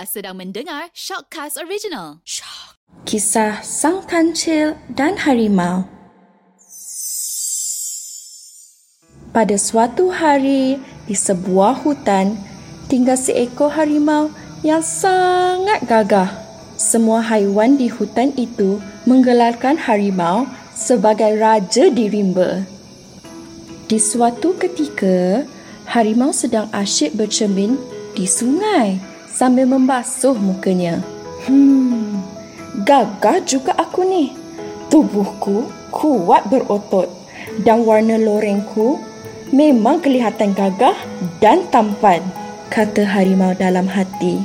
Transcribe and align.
Sedang 0.00 0.40
mendengar 0.40 0.88
Shockcast 0.96 1.60
Original. 1.60 2.24
Shock. 2.24 2.80
Kisah 3.04 3.60
Sang 3.60 4.00
Kancil 4.08 4.72
dan 4.96 5.20
Harimau 5.20 5.84
Pada 9.28 9.60
suatu 9.60 10.08
hari, 10.08 10.80
di 11.04 11.12
sebuah 11.12 11.84
hutan, 11.84 12.40
tinggal 12.88 13.20
seekor 13.20 13.76
harimau 13.76 14.32
yang 14.64 14.80
sangat 14.80 15.84
gagah. 15.84 16.32
Semua 16.80 17.20
haiwan 17.20 17.76
di 17.76 17.92
hutan 17.92 18.32
itu 18.40 18.80
menggelarkan 19.04 19.76
harimau 19.76 20.48
sebagai 20.72 21.36
raja 21.36 21.92
di 21.92 22.08
rimba. 22.08 22.64
Di 23.84 24.00
suatu 24.00 24.56
ketika, 24.56 25.44
harimau 25.92 26.32
sedang 26.32 26.72
asyik 26.72 27.14
bercermin 27.20 27.76
di 28.16 28.24
sungai 28.24 29.09
sambil 29.40 29.64
membasuh 29.64 30.36
mukanya. 30.36 31.00
Hmm, 31.48 32.20
gagah 32.84 33.40
juga 33.48 33.72
aku 33.72 34.04
ni. 34.04 34.36
Tubuhku 34.92 35.64
kuat 35.88 36.44
berotot 36.52 37.08
dan 37.64 37.88
warna 37.88 38.20
lorengku 38.20 39.00
memang 39.48 40.04
kelihatan 40.04 40.52
gagah 40.52 40.92
dan 41.40 41.64
tampan, 41.72 42.20
kata 42.68 43.00
harimau 43.00 43.56
dalam 43.56 43.88
hati. 43.88 44.44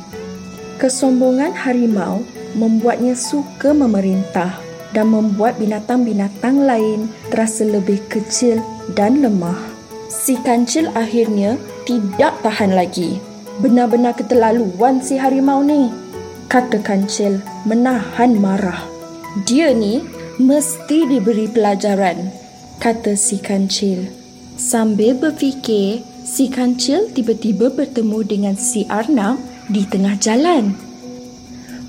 Kesombongan 0.79 1.51
harimau 1.51 2.23
membuatnya 2.55 3.19
suka 3.19 3.75
memerintah 3.75 4.55
dan 4.95 5.11
membuat 5.11 5.59
binatang-binatang 5.59 6.63
lain 6.63 7.11
terasa 7.27 7.67
lebih 7.67 7.99
kecil 8.07 8.63
dan 8.95 9.19
lemah. 9.19 9.59
Si 10.07 10.39
kancil 10.39 10.87
akhirnya 10.95 11.59
tidak 11.83 12.31
tahan 12.39 12.71
lagi. 12.71 13.34
Benar-benar 13.55 14.19
keterlaluan 14.19 14.99
si 14.99 15.15
harimau 15.15 15.63
ni. 15.63 15.87
Kata 16.51 16.83
kancil 16.83 17.39
menahan 17.63 18.35
marah. 18.35 18.83
Dia 19.47 19.71
ni 19.71 20.03
mesti 20.35 21.07
diberi 21.07 21.47
pelajaran. 21.47 22.35
Kata 22.83 23.15
si 23.15 23.39
kancil. 23.39 24.11
Sambil 24.59 25.15
berfikir, 25.15 26.03
si 26.27 26.51
kancil 26.51 27.07
tiba-tiba 27.15 27.71
bertemu 27.71 28.19
dengan 28.27 28.55
si 28.59 28.83
Arnab 28.91 29.39
di 29.71 29.87
tengah 29.87 30.19
jalan. 30.19 30.75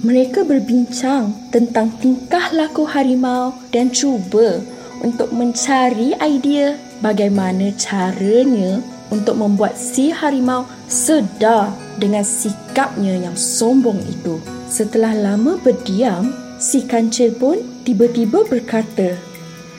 Mereka 0.07 0.47
berbincang 0.47 1.51
tentang 1.51 1.91
tingkah 1.99 2.55
laku 2.55 2.87
harimau 2.87 3.59
dan 3.75 3.91
cuba 3.91 4.63
untuk 5.03 5.35
mencari 5.35 6.15
idea 6.23 6.79
bagaimana 7.03 7.75
caranya 7.75 8.79
untuk 9.11 9.39
membuat 9.39 9.79
si 9.79 10.11
harimau 10.11 10.67
sedar 10.91 11.71
dengan 11.97 12.27
sikapnya 12.27 13.17
yang 13.17 13.37
sombong 13.39 14.03
itu. 14.07 14.43
Setelah 14.67 15.15
lama 15.15 15.57
berdiam, 15.63 16.35
si 16.59 16.85
kancil 16.85 17.33
pun 17.35 17.63
tiba-tiba 17.87 18.43
berkata, 18.47 19.15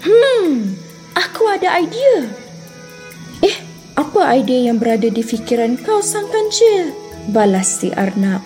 Hmm, 0.06 0.78
aku 1.18 1.44
ada 1.50 1.76
idea. 1.82 2.30
Eh, 3.44 3.58
apa 3.98 4.22
idea 4.38 4.72
yang 4.72 4.80
berada 4.80 5.10
di 5.12 5.20
fikiran 5.26 5.76
kau 5.82 6.00
sang 6.00 6.30
kancil? 6.32 6.96
Balas 7.28 7.84
si 7.84 7.92
Arnab. 7.92 8.40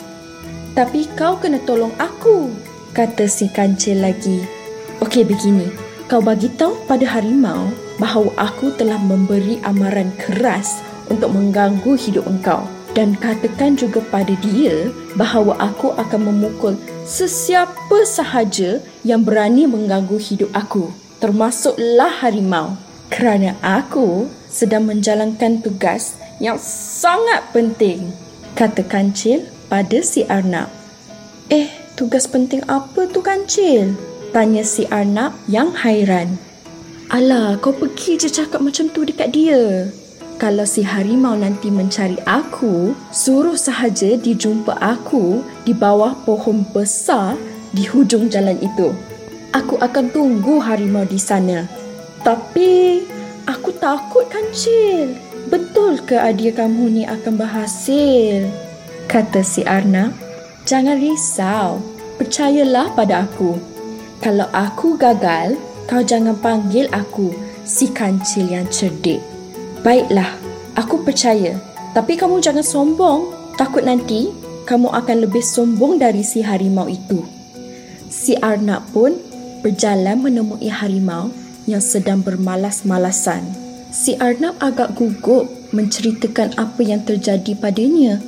Tapi 0.74 1.06
kau 1.14 1.38
kena 1.38 1.60
tolong 1.68 1.94
aku, 2.00 2.50
kata 2.96 3.28
si 3.28 3.52
kancil 3.52 4.02
lagi. 4.02 4.42
Okey 5.04 5.28
begini, 5.28 5.68
kau 6.08 6.24
bagi 6.24 6.48
tahu 6.56 6.74
pada 6.88 7.04
harimau 7.20 7.70
bahawa 7.98 8.32
aku 8.40 8.72
telah 8.78 9.00
memberi 9.02 9.60
amaran 9.66 10.12
keras 10.16 10.80
untuk 11.12 11.34
mengganggu 11.34 11.98
hidup 11.98 12.28
engkau. 12.28 12.64
Dan 12.92 13.16
katakan 13.16 13.80
juga 13.80 14.04
pada 14.12 14.36
dia 14.44 14.92
bahawa 15.16 15.56
aku 15.64 15.96
akan 15.96 16.28
memukul 16.28 16.76
sesiapa 17.08 18.04
sahaja 18.04 18.84
yang 19.08 19.24
berani 19.24 19.64
mengganggu 19.64 20.20
hidup 20.20 20.52
aku 20.52 20.92
termasuklah 21.24 22.12
harimau. 22.20 22.76
Kerana 23.08 23.56
aku 23.64 24.28
sedang 24.52 24.92
menjalankan 24.92 25.64
tugas 25.64 26.20
yang 26.44 26.60
sangat 26.60 27.44
penting. 27.56 28.12
Kata 28.60 28.84
kancil 28.84 29.48
pada 29.72 30.04
si 30.04 30.28
Arnab. 30.28 30.68
Eh 31.48 31.72
tugas 31.96 32.28
penting 32.28 32.64
apa 32.68 33.08
tu 33.08 33.24
kancil 33.24 33.96
tanya 34.32 34.64
si 34.64 34.88
Arnab 34.88 35.36
yang 35.48 35.76
hairan 35.76 36.40
Alah, 37.12 37.60
kau 37.60 37.76
pergi 37.76 38.16
je 38.16 38.32
cakap 38.32 38.64
macam 38.64 38.88
tu 38.88 39.04
dekat 39.04 39.36
dia. 39.36 39.92
Kalau 40.40 40.64
si 40.64 40.80
harimau 40.80 41.36
nanti 41.36 41.68
mencari 41.68 42.16
aku, 42.24 42.96
suruh 43.12 43.60
sahaja 43.60 44.16
dijumpa 44.16 44.80
aku 44.80 45.44
di 45.68 45.76
bawah 45.76 46.16
pohon 46.24 46.64
besar 46.72 47.36
di 47.76 47.84
hujung 47.84 48.32
jalan 48.32 48.56
itu. 48.64 48.96
Aku 49.52 49.76
akan 49.84 50.08
tunggu 50.16 50.64
harimau 50.64 51.04
di 51.04 51.20
sana. 51.20 51.68
Tapi, 52.24 53.04
aku 53.44 53.76
takut 53.76 54.32
kancil. 54.32 55.12
Betul 55.52 56.00
ke 56.08 56.16
idea 56.16 56.56
kamu 56.56 56.96
ni 56.96 57.04
akan 57.04 57.36
berhasil? 57.36 58.48
Kata 59.12 59.44
si 59.44 59.68
Arna. 59.68 60.16
Jangan 60.64 60.96
risau. 60.96 61.84
Percayalah 62.16 62.96
pada 62.96 63.28
aku. 63.28 63.60
Kalau 64.24 64.48
aku 64.56 64.96
gagal, 64.96 65.60
kau 65.92 66.00
jangan 66.00 66.40
panggil 66.40 66.88
aku 66.96 67.36
si 67.68 67.92
kancil 67.92 68.48
yang 68.48 68.64
cerdik. 68.72 69.20
Baiklah, 69.84 70.40
aku 70.80 71.04
percaya. 71.04 71.60
Tapi 71.92 72.16
kamu 72.16 72.40
jangan 72.40 72.64
sombong. 72.64 73.28
Takut 73.60 73.84
nanti 73.84 74.32
kamu 74.64 74.88
akan 74.88 75.28
lebih 75.28 75.44
sombong 75.44 76.00
dari 76.00 76.24
si 76.24 76.40
harimau 76.40 76.88
itu. 76.88 77.28
Si 78.08 78.40
Arnab 78.40 78.88
pun 78.96 79.20
berjalan 79.60 80.24
menemui 80.24 80.72
harimau 80.72 81.28
yang 81.68 81.84
sedang 81.84 82.24
bermalas-malasan. 82.24 83.44
Si 83.92 84.16
Arnab 84.16 84.56
agak 84.64 84.96
gugup 84.96 85.52
menceritakan 85.76 86.56
apa 86.56 86.88
yang 86.88 87.04
terjadi 87.04 87.52
padanya. 87.60 88.24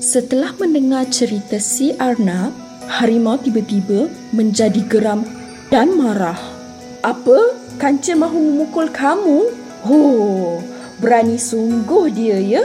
Setelah 0.00 0.56
mendengar 0.56 1.04
cerita 1.12 1.60
si 1.60 1.92
Arnab, 2.00 2.56
harimau 2.88 3.36
tiba-tiba 3.36 4.08
menjadi 4.32 4.80
geram 4.88 5.28
dan 5.68 5.92
marah. 5.92 6.55
Apa? 7.04 7.56
Kancil 7.76 8.16
mahu 8.16 8.38
memukul 8.40 8.88
kamu? 8.88 9.52
Oh, 9.84 10.62
berani 11.00 11.36
sungguh 11.36 12.08
dia 12.08 12.38
ya? 12.40 12.64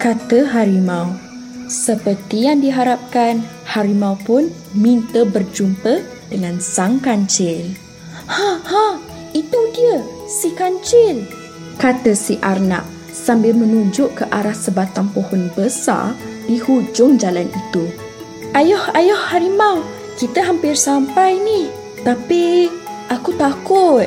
Kata 0.00 0.48
harimau. 0.48 1.12
Seperti 1.68 2.48
yang 2.48 2.64
diharapkan, 2.64 3.44
harimau 3.68 4.16
pun 4.24 4.48
minta 4.72 5.28
berjumpa 5.28 6.00
dengan 6.32 6.56
sang 6.64 6.96
kancil. 6.96 7.76
Ha, 8.24 8.50
ha, 8.64 8.86
itu 9.36 9.58
dia, 9.76 10.00
si 10.24 10.48
kancil. 10.56 11.28
Kata 11.76 12.16
si 12.16 12.40
Arnab 12.40 12.88
sambil 13.12 13.52
menunjuk 13.52 14.16
ke 14.16 14.24
arah 14.32 14.56
sebatang 14.56 15.12
pohon 15.12 15.52
besar 15.52 16.16
di 16.48 16.56
hujung 16.56 17.20
jalan 17.20 17.52
itu. 17.52 17.84
Ayuh, 18.56 18.80
ayuh 18.96 19.20
harimau, 19.28 19.84
kita 20.16 20.40
hampir 20.40 20.72
sampai 20.72 21.36
ni. 21.36 21.68
Tapi 22.00 22.72
Aku 23.08 23.32
takut. 23.40 24.04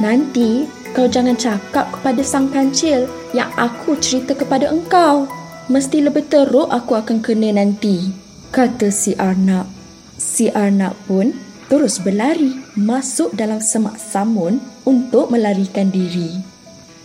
Nanti 0.00 0.64
kau 0.96 1.04
jangan 1.04 1.36
cakap 1.36 1.92
kepada 1.92 2.24
sang 2.24 2.48
kancil 2.48 3.04
yang 3.36 3.52
aku 3.60 4.00
cerita 4.00 4.32
kepada 4.32 4.72
engkau. 4.72 5.28
Mesti 5.68 6.00
lebih 6.00 6.24
teruk 6.24 6.72
aku 6.72 6.96
akan 6.96 7.20
kena 7.20 7.52
nanti. 7.52 8.08
Kata 8.48 8.88
si 8.88 9.12
Arnab. 9.20 9.68
Si 10.16 10.48
Arnab 10.48 10.96
pun 11.04 11.36
terus 11.68 12.00
berlari 12.00 12.56
masuk 12.80 13.36
dalam 13.36 13.60
semak 13.60 14.00
samun 14.00 14.56
untuk 14.88 15.28
melarikan 15.28 15.92
diri. 15.92 16.40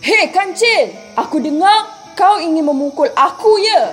Hei 0.00 0.32
kancil, 0.32 0.96
aku 1.20 1.36
dengar 1.38 1.92
kau 2.16 2.40
ingin 2.40 2.64
memukul 2.64 3.12
aku 3.12 3.60
ya? 3.60 3.92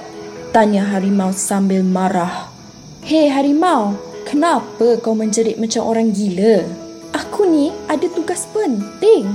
Tanya 0.56 0.96
harimau 0.96 1.36
sambil 1.36 1.84
marah. 1.84 2.48
Hei 3.04 3.28
harimau, 3.28 4.00
kenapa 4.24 4.96
kau 5.04 5.12
menjerit 5.12 5.60
macam 5.60 5.84
orang 5.92 6.16
gila? 6.16 6.83
Aku 7.14 7.46
ni 7.48 7.70
ada 7.88 8.10
tugas 8.12 8.50
penting. 8.52 9.30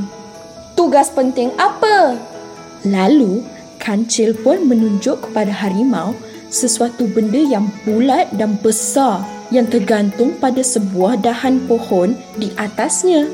Tugas 0.75 1.09
penting 1.11 1.55
apa? 1.57 2.19
Lalu, 2.87 3.43
kancil 3.79 4.35
pun 4.35 4.67
menunjuk 4.67 5.31
kepada 5.31 5.51
harimau 5.51 6.15
sesuatu 6.51 7.07
benda 7.11 7.39
yang 7.39 7.67
bulat 7.87 8.31
dan 8.35 8.59
besar 8.61 9.25
yang 9.49 9.65
tergantung 9.67 10.37
pada 10.37 10.61
sebuah 10.61 11.19
dahan 11.23 11.65
pohon 11.67 12.15
di 12.37 12.53
atasnya. 12.59 13.27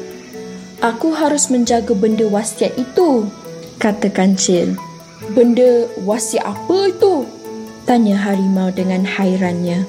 Aku 0.84 1.16
harus 1.16 1.48
menjaga 1.48 1.96
benda 1.96 2.28
wasiat 2.28 2.76
itu, 2.76 3.28
kata 3.80 4.12
kancil. 4.12 4.76
Benda 5.32 5.88
wasiat 6.04 6.44
apa 6.44 6.92
itu? 6.92 7.24
Tanya 7.88 8.16
harimau 8.16 8.68
dengan 8.72 9.04
hairannya. 9.04 9.84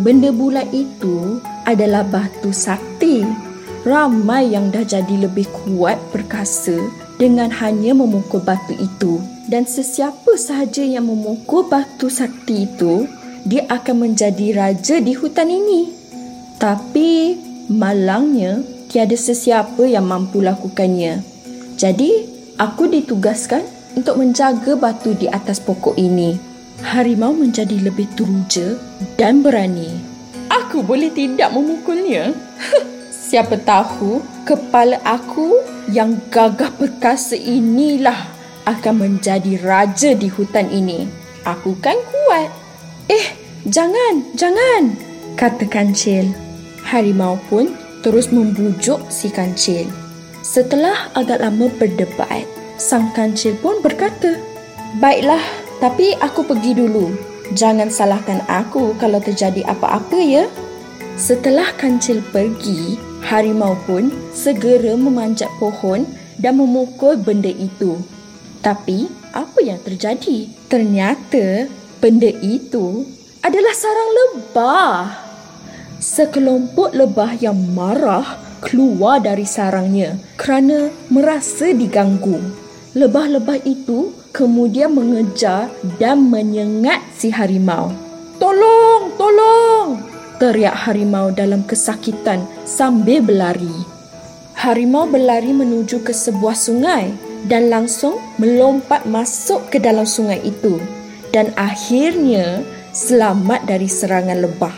Benda 0.00 0.32
bulat 0.32 0.68
itu 0.72 1.40
adalah 1.68 2.06
batu 2.06 2.52
sakti 2.54 3.24
ramai 3.84 4.52
yang 4.52 4.68
dah 4.68 4.84
jadi 4.84 5.28
lebih 5.28 5.48
kuat 5.50 5.96
perkasa 6.12 6.76
dengan 7.16 7.52
hanya 7.52 7.96
memukul 7.96 8.40
batu 8.40 8.76
itu. 8.76 9.20
Dan 9.50 9.66
sesiapa 9.66 10.38
sahaja 10.38 10.84
yang 10.86 11.10
memukul 11.10 11.66
batu 11.66 12.06
sakti 12.06 12.70
itu 12.70 13.10
dia 13.44 13.64
akan 13.66 14.08
menjadi 14.08 14.52
raja 14.56 15.00
di 15.00 15.16
hutan 15.16 15.48
ini. 15.48 15.90
Tapi 16.60 17.40
malangnya 17.72 18.60
tiada 18.92 19.16
sesiapa 19.16 19.88
yang 19.88 20.04
mampu 20.04 20.44
lakukannya. 20.44 21.24
Jadi, 21.80 22.28
aku 22.60 22.92
ditugaskan 22.92 23.64
untuk 23.96 24.20
menjaga 24.20 24.76
batu 24.76 25.16
di 25.16 25.24
atas 25.24 25.56
pokok 25.56 25.96
ini. 25.96 26.36
Harimau 26.84 27.32
menjadi 27.32 27.80
lebih 27.80 28.08
teruja 28.12 28.76
dan 29.16 29.40
berani. 29.40 29.88
Aku 30.52 30.84
boleh 30.84 31.12
tidak 31.12 31.52
memukulnya? 31.52 32.32
Siapa 33.30 33.62
tahu 33.62 34.18
kepala 34.42 34.98
aku 35.06 35.62
yang 35.86 36.18
gagah 36.34 36.74
perkasa 36.74 37.38
inilah 37.38 38.26
akan 38.66 39.06
menjadi 39.06 39.54
raja 39.62 40.18
di 40.18 40.26
hutan 40.26 40.66
ini. 40.66 41.06
Aku 41.46 41.78
kan 41.78 41.94
kuat. 42.10 42.50
Eh, 43.06 43.38
jangan, 43.70 44.34
jangan, 44.34 44.98
kata 45.38 45.62
kancil. 45.70 46.26
Harimau 46.82 47.38
pun 47.46 47.70
terus 48.02 48.34
membujuk 48.34 48.98
si 49.06 49.30
kancil. 49.30 49.86
Setelah 50.42 51.14
agak 51.14 51.38
lama 51.38 51.70
berdebat, 51.78 52.50
sang 52.82 53.14
kancil 53.14 53.54
pun 53.62 53.78
berkata, 53.78 54.42
Baiklah, 54.98 55.46
tapi 55.78 56.18
aku 56.18 56.42
pergi 56.42 56.74
dulu. 56.74 57.14
Jangan 57.54 57.94
salahkan 57.94 58.42
aku 58.50 58.98
kalau 58.98 59.22
terjadi 59.22 59.62
apa-apa 59.70 60.18
ya. 60.18 60.50
Setelah 61.14 61.70
kancil 61.78 62.26
pergi, 62.34 63.09
harimau 63.24 63.76
pun 63.84 64.12
segera 64.32 64.96
memanjat 64.96 65.48
pohon 65.60 66.04
dan 66.40 66.56
memukul 66.56 67.20
benda 67.20 67.52
itu. 67.52 68.00
Tapi, 68.60 69.08
apa 69.32 69.58
yang 69.64 69.80
terjadi? 69.80 70.48
Ternyata, 70.68 71.68
benda 72.00 72.28
itu 72.28 73.04
adalah 73.40 73.72
sarang 73.72 74.10
lebah. 74.12 74.96
Sekelompok 76.00 76.96
lebah 76.96 77.36
yang 77.40 77.56
marah 77.76 78.40
keluar 78.60 79.20
dari 79.20 79.48
sarangnya 79.48 80.20
kerana 80.36 80.92
merasa 81.08 81.72
diganggu. 81.72 82.40
Lebah-lebah 82.92 83.64
itu 83.64 84.12
kemudian 84.32 84.92
mengejar 84.92 85.72
dan 85.96 86.28
menyengat 86.28 87.00
si 87.16 87.32
harimau. 87.32 87.92
Tolong, 88.40 89.12
tolong! 89.16 89.59
Teriak 90.40 90.72
harimau 90.72 91.28
dalam 91.28 91.60
kesakitan 91.68 92.48
sambil 92.64 93.20
berlari. 93.20 93.76
Harimau 94.56 95.04
berlari 95.04 95.52
menuju 95.52 96.00
ke 96.00 96.16
sebuah 96.16 96.56
sungai 96.56 97.12
dan 97.44 97.68
langsung 97.68 98.16
melompat 98.40 99.04
masuk 99.04 99.68
ke 99.68 99.76
dalam 99.76 100.08
sungai 100.08 100.40
itu 100.40 100.80
dan 101.30 101.52
akhirnya 101.60 102.64
selamat 102.96 103.68
dari 103.68 103.86
serangan 103.86 104.40
lebah. 104.40 104.74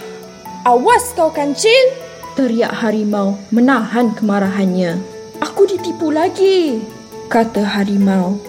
Awas 0.67 1.15
kau 1.15 1.31
kancil! 1.31 2.03
teriak 2.33 2.73
harimau 2.73 3.37
menahan 3.53 4.13
kemarahannya. 4.17 4.97
Aku 5.43 5.69
ditipu 5.69 6.09
lagi, 6.09 6.81
kata 7.29 7.61
harimau. 7.61 8.41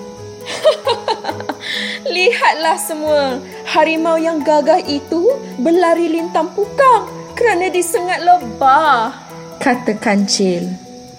Lihatlah 2.13 2.77
semua, 2.80 3.44
harimau 3.74 4.22
yang 4.22 4.46
gagah 4.46 4.86
itu 4.86 5.34
berlari 5.58 6.06
lintang 6.06 6.54
pukang 6.54 7.10
kerana 7.34 7.74
disengat 7.74 8.22
lebah, 8.22 9.10
kata 9.58 9.98
kancil. 9.98 10.70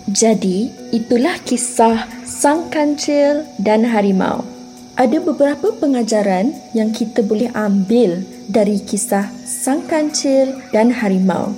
Jadi, 0.07 0.71
itulah 0.95 1.35
kisah 1.43 2.07
sang 2.23 2.71
kancil 2.71 3.43
dan 3.59 3.83
harimau. 3.83 4.47
Ada 4.95 5.19
beberapa 5.19 5.75
pengajaran 5.75 6.55
yang 6.71 6.95
kita 6.95 7.27
boleh 7.27 7.51
ambil 7.59 8.23
dari 8.47 8.79
kisah 8.79 9.27
sang 9.43 9.83
kancil 9.91 10.55
dan 10.71 10.95
harimau. 10.95 11.51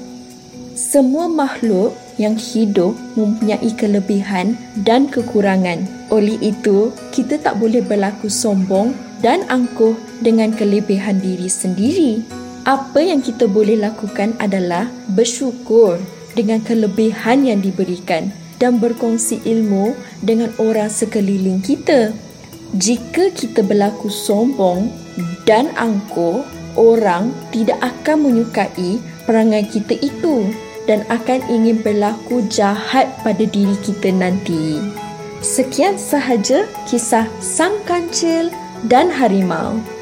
Semua 0.72 1.28
makhluk 1.28 1.92
yang 2.16 2.40
hidup 2.40 2.96
mempunyai 3.12 3.68
kelebihan 3.76 4.56
dan 4.80 5.12
kekurangan. 5.12 5.84
Oleh 6.08 6.40
itu, 6.40 6.88
kita 7.12 7.36
tak 7.36 7.60
boleh 7.60 7.84
berlaku 7.84 8.32
sombong 8.32 8.96
dan 9.26 9.42
angkuh 9.50 9.98
dengan 10.22 10.54
kelebihan 10.54 11.18
diri 11.18 11.50
sendiri. 11.50 12.22
Apa 12.62 13.02
yang 13.02 13.18
kita 13.18 13.50
boleh 13.50 13.74
lakukan 13.74 14.38
adalah 14.38 14.86
bersyukur 15.18 15.98
dengan 16.38 16.62
kelebihan 16.62 17.42
yang 17.42 17.58
diberikan 17.58 18.30
dan 18.62 18.78
berkongsi 18.78 19.42
ilmu 19.42 19.98
dengan 20.22 20.54
orang 20.62 20.86
sekeliling 20.86 21.58
kita. 21.58 22.14
Jika 22.78 23.34
kita 23.34 23.66
berlaku 23.66 24.06
sombong 24.06 24.94
dan 25.42 25.74
angkuh, 25.74 26.46
orang 26.78 27.34
tidak 27.50 27.82
akan 27.82 28.30
menyukai 28.30 29.02
perangai 29.26 29.66
kita 29.66 29.98
itu 29.98 30.54
dan 30.86 31.02
akan 31.10 31.42
ingin 31.50 31.82
berlaku 31.82 32.46
jahat 32.46 33.10
pada 33.26 33.42
diri 33.42 33.74
kita 33.82 34.14
nanti. 34.14 34.78
Sekian 35.42 35.98
sahaja 35.98 36.66
kisah 36.86 37.26
Sang 37.42 37.78
Kancil 37.86 38.65
dan 38.84 39.08
harimau. 39.08 39.95